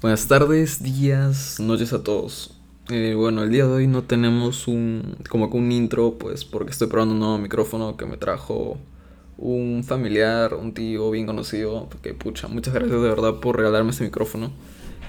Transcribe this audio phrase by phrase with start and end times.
[0.00, 2.58] Buenas tardes, días, noches a todos.
[2.88, 6.70] Eh, bueno, el día de hoy no tenemos un como que un intro, pues porque
[6.70, 8.78] estoy probando un nuevo micrófono que me trajo
[9.36, 11.86] un familiar, un tío bien conocido.
[12.00, 14.52] Que pucha, muchas gracias de verdad por regalarme este micrófono.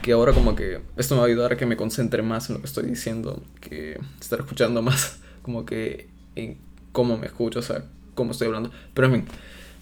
[0.01, 2.55] Que ahora como que esto me va a ayudar a que me concentre más en
[2.55, 6.57] lo que estoy diciendo, que estar escuchando más como que en
[6.91, 8.71] cómo me escucho, o sea, cómo estoy hablando.
[8.93, 9.25] Pero en fin.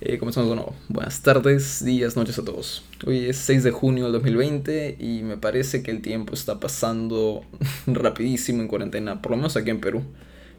[0.01, 0.73] Eh, comenzamos de nuevo.
[0.87, 2.83] Buenas tardes, días, noches a todos.
[3.05, 7.43] Hoy es 6 de junio del 2020 y me parece que el tiempo está pasando
[7.85, 10.03] rapidísimo en cuarentena, por lo menos aquí en Perú.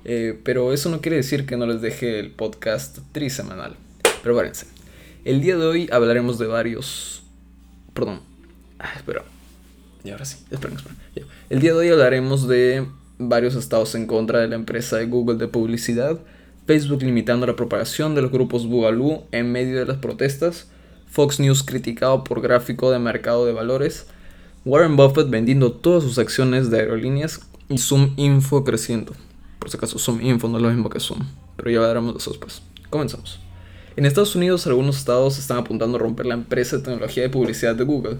[0.04, 3.76] Eh, pero eso no quiere decir que no les deje el podcast trisemanal.
[4.22, 4.66] Prepárense.
[5.24, 7.22] El día de hoy hablaremos de varios...
[7.94, 8.20] Perdón.
[8.78, 9.24] Ah, espera.
[10.04, 10.44] Y ahora sí.
[10.50, 10.98] Esperen, esperen.
[11.48, 12.86] El día de hoy hablaremos de
[13.16, 16.20] varios estados en contra de la empresa de Google de publicidad
[16.66, 20.68] Facebook limitando la propagación de los grupos Boogaloo en medio de las protestas,
[21.06, 24.06] Fox News criticado por gráfico de mercado de valores,
[24.64, 29.14] Warren Buffett vendiendo todas sus acciones de aerolíneas y Zoom Info creciendo.
[29.58, 31.20] Por si acaso, Zoom Info no es lo mismo que Zoom,
[31.56, 32.62] pero ya veremos eso después.
[32.90, 33.40] Comenzamos.
[33.96, 37.74] En Estados Unidos, algunos estados están apuntando a romper la empresa de tecnología de publicidad
[37.74, 38.18] de Google.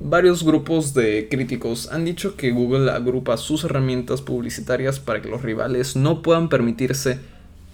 [0.00, 5.42] Varios grupos de críticos han dicho que Google agrupa sus herramientas publicitarias para que los
[5.42, 7.18] rivales no puedan permitirse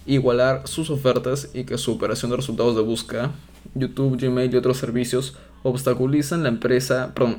[0.05, 3.31] igualar sus ofertas y que su operación de resultados de búsqueda,
[3.75, 7.37] YouTube, Gmail y otros servicios obstaculizan la empresa, perdón,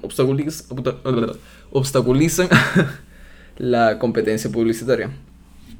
[1.70, 2.48] obstaculizan
[3.58, 5.10] la competencia publicitaria.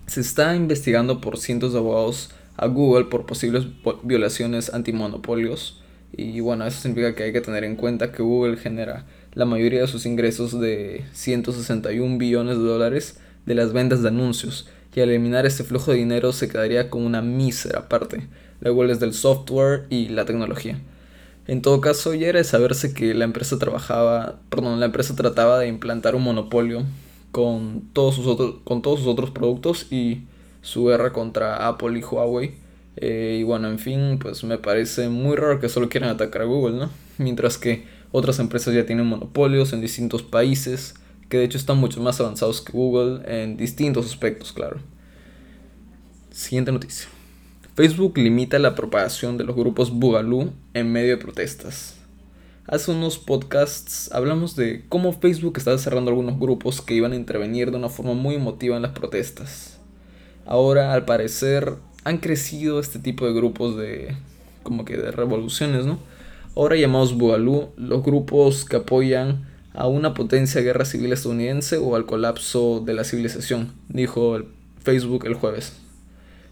[0.06, 3.66] Se está investigando por cientos de abogados a Google por posibles
[4.02, 5.80] violaciones antimonopolios
[6.16, 9.80] y bueno, eso significa que hay que tener en cuenta que Google genera la mayoría
[9.80, 14.68] de sus ingresos de 161 billones de dólares de las ventas de anuncios
[15.02, 18.28] al eliminar este flujo de dinero se quedaría con una mísera parte,
[18.60, 20.80] luego es del software y la tecnología.
[21.46, 25.58] En todo caso, ya era de saberse que la empresa trabajaba, perdón, la empresa trataba
[25.58, 26.84] de implantar un monopolio
[27.32, 30.22] con todos sus otros, con todos sus otros productos y
[30.62, 32.54] su guerra contra Apple y Huawei.
[32.96, 36.44] Eh, y bueno, en fin, pues me parece muy raro que solo quieran atacar a
[36.46, 36.90] Google, ¿no?
[37.18, 40.94] Mientras que otras empresas ya tienen monopolios en distintos países
[41.34, 44.76] que de hecho están mucho más avanzados que Google en distintos aspectos, claro.
[46.30, 47.08] Siguiente noticia.
[47.74, 51.96] Facebook limita la propagación de los grupos Boogaloo en medio de protestas.
[52.68, 57.72] Hace unos podcasts hablamos de cómo Facebook estaba cerrando algunos grupos que iban a intervenir
[57.72, 59.80] de una forma muy emotiva en las protestas.
[60.46, 61.74] Ahora, al parecer,
[62.04, 64.16] han crecido este tipo de grupos de
[64.62, 65.98] como que de revoluciones, ¿no?
[66.54, 72.06] Ahora llamados Boogaloo, los grupos que apoyan a una potencia guerra civil estadounidense o al
[72.06, 74.38] colapso de la civilización, dijo
[74.82, 75.74] Facebook el jueves.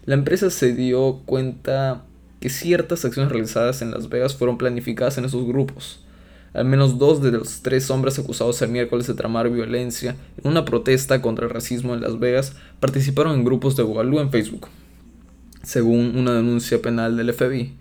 [0.05, 2.03] La empresa se dio cuenta
[2.41, 6.01] que ciertas acciones realizadas en Las Vegas fueron planificadas en esos grupos.
[6.53, 10.65] Al menos dos de los tres hombres acusados el miércoles de tramar violencia en una
[10.65, 14.67] protesta contra el racismo en Las Vegas participaron en grupos de Boogaloo en Facebook,
[15.63, 17.73] según una denuncia penal del FBI.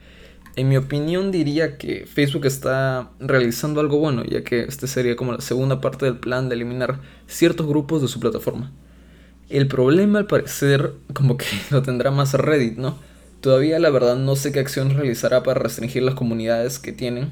[0.54, 5.32] En mi opinión diría que Facebook está realizando algo bueno, ya que este sería como
[5.32, 8.70] la segunda parte del plan de eliminar ciertos grupos de su plataforma.
[9.48, 12.98] El problema al parecer como que lo tendrá más Reddit, ¿no?
[13.40, 17.30] Todavía la verdad no sé qué acción realizará para restringir las comunidades que tienen,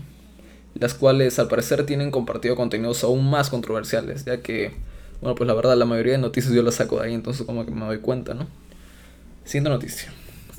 [0.74, 4.72] las cuales al parecer tienen compartido contenidos aún más controversiales, ya que,
[5.20, 7.64] bueno, pues la verdad la mayoría de noticias yo las saco de ahí, entonces como
[7.66, 8.48] que me doy cuenta, ¿no?
[9.44, 10.10] Siguiente noticia.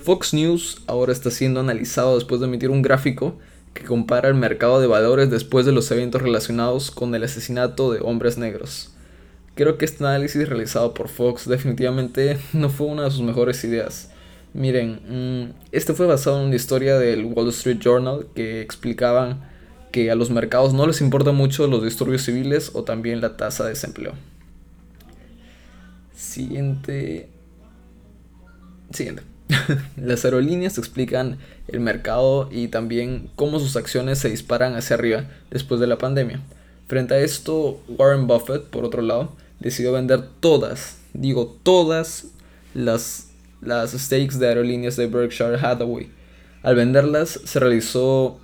[0.01, 3.37] Fox News ahora está siendo analizado después de emitir un gráfico
[3.73, 7.99] que compara el mercado de valores después de los eventos relacionados con el asesinato de
[8.01, 8.91] hombres negros.
[9.55, 14.09] Creo que este análisis realizado por Fox definitivamente no fue una de sus mejores ideas.
[14.53, 19.49] Miren, mm, este fue basado en una historia del Wall Street Journal que explicaban
[19.91, 23.63] que a los mercados no les importa mucho los disturbios civiles o también la tasa
[23.65, 24.13] de desempleo.
[26.15, 27.29] Siguiente.
[28.91, 29.30] Siguiente.
[29.97, 35.79] Las aerolíneas explican el mercado y también cómo sus acciones se disparan hacia arriba después
[35.79, 36.41] de la pandemia.
[36.87, 42.27] Frente a esto, Warren Buffett, por otro lado, decidió vender todas, digo todas,
[42.73, 43.29] las,
[43.61, 46.09] las stakes de aerolíneas de Berkshire Hathaway.
[46.63, 48.39] Al venderlas se realizó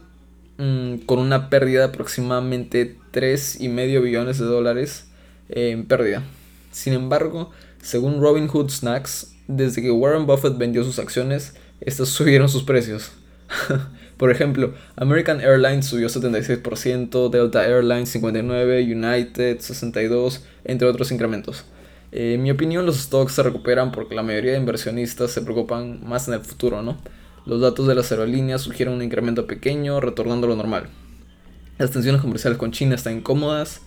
[0.57, 5.05] mm, con una pérdida de aproximadamente 3,5 billones de dólares
[5.49, 6.23] en pérdida.
[6.71, 12.49] Sin embargo, según Robin Hood Snacks, desde que Warren Buffett vendió sus acciones, estas subieron
[12.49, 13.11] sus precios.
[14.17, 21.65] Por ejemplo, American Airlines subió 76%, Delta Airlines 59%, United 62%, entre otros incrementos.
[22.11, 26.27] en mi opinión, los stocks se recuperan porque la mayoría de inversionistas se preocupan más
[26.27, 26.97] en el futuro, ¿no?
[27.45, 30.89] Los datos de las aerolíneas sugieren un incremento pequeño, retornando a lo normal.
[31.77, 33.81] Las tensiones comerciales con China están incómodas,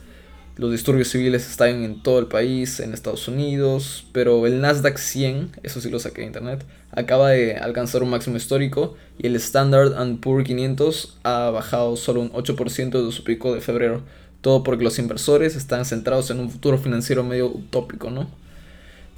[0.57, 5.53] Los disturbios civiles están en todo el país, en Estados Unidos, pero el Nasdaq 100,
[5.63, 9.95] eso sí lo saqué de internet, acaba de alcanzar un máximo histórico y el Standard
[10.21, 14.03] Poor's 500 ha bajado solo un 8% de su pico de febrero.
[14.41, 18.29] Todo porque los inversores están centrados en un futuro financiero medio utópico, ¿no?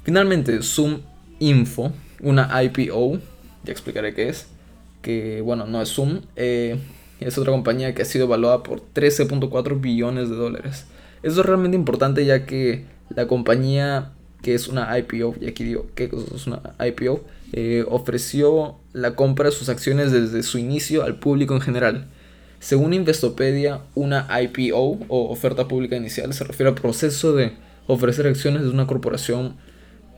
[0.03, 0.99] Finalmente, Zoom
[1.39, 3.19] Info, una IPO,
[3.63, 4.47] ya explicaré qué es,
[5.01, 6.77] que bueno, no es Zoom, eh,
[7.21, 10.85] es otra compañía que ha sido evaluada por 13.4 billones de dólares.
[11.23, 14.11] Eso es realmente importante ya que la compañía
[14.43, 17.23] que es una IPO, y aquí digo que es una IPO,
[17.53, 22.07] eh, ofreció la compra de sus acciones desde su inicio al público en general.
[22.59, 27.53] Según Investopedia, una IPO o oferta pública inicial se refiere al proceso de
[27.87, 29.55] ofrecer acciones de una corporación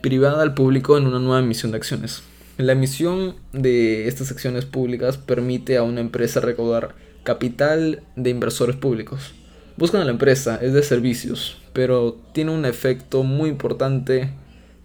[0.02, 2.24] privada al público en una nueva emisión de acciones.
[2.58, 9.34] La emisión de estas acciones públicas permite a una empresa recaudar capital de inversores públicos
[9.78, 14.30] buscan a la empresa, es de servicios, pero tiene un efecto muy importante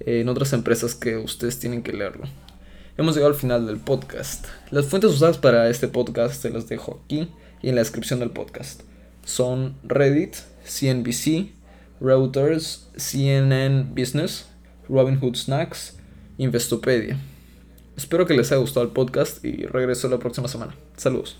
[0.01, 2.25] en otras empresas que ustedes tienen que leerlo.
[2.97, 4.47] Hemos llegado al final del podcast.
[4.71, 7.29] Las fuentes usadas para este podcast se las dejo aquí
[7.63, 8.83] y en la descripción del podcast.
[9.25, 11.53] Son Reddit, CNBC,
[12.01, 14.47] Reuters, CNN Business,
[14.89, 15.99] Robinhood Snacks,
[16.39, 17.19] Investopedia.
[17.97, 20.75] Espero que les haya gustado el podcast y regreso la próxima semana.
[20.97, 21.37] Saludos.